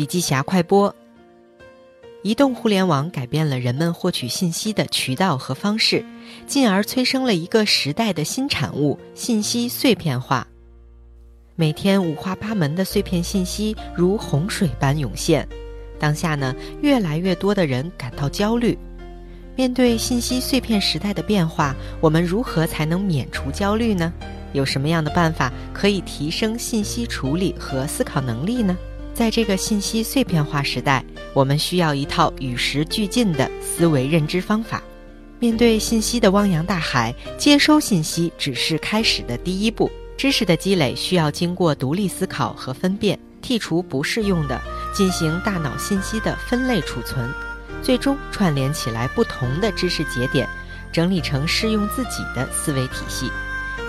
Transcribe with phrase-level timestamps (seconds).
[0.00, 0.96] 笔记侠快播。
[2.22, 6.02] 移动互联网改变了人们获取信息的渠道和方式，
[6.46, 10.48] 进而催生了一个时代的新产物——信息碎片化。
[11.54, 15.46] 每天五花八门的碎片信息如洪水般涌现，
[15.98, 18.78] 当下呢，越来越多的人感到焦虑。
[19.54, 24.10] 面对信息碎片时代的变化，我们如何才能免除焦虑呢？
[24.54, 28.74] 有什么样的办法可以提升信息处理和思考能力呢？
[29.20, 31.04] 在这个信息碎片化时代，
[31.34, 34.82] 我们需要一套与时俱进的思维认知方法。
[35.38, 39.90] 面对信息的汪洋大海，接收信息只是开始的第一步。
[40.16, 44.58] 知识的积累需要经过独立思考和分辨，剔除不适用的，
[44.94, 47.30] 进行大脑信息的分类储存，
[47.82, 50.48] 最终串联起来不同的知识节点，
[50.90, 53.30] 整理成适用自己的思维体系。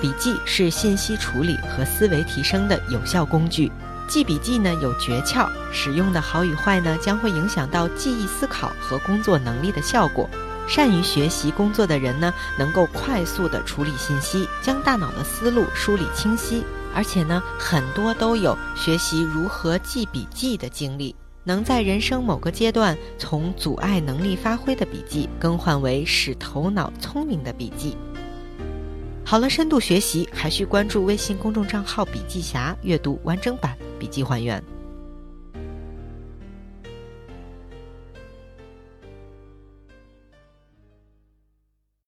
[0.02, 3.72] 笔记是信息处理和思维提升的有效工具。
[4.12, 10.30] 记笔记呢有诀窍，使用的好与坏呢将会影响到记忆、思考和工作能力的效果。
[10.68, 16.62] 善于学习工作的人呢，能够快速的处理信息，将大脑的思路梳理清晰，
[16.94, 27.96] 而且呢，很多都有学习如何记笔记的经历，能在人生某个阶段从阻碍能力发挥的笔记，更换为使头脑聪明的笔记。
[29.24, 34.81] 好了，深度学习还需关注微信公众账号“笔记侠”，阅读完整版笔记还原。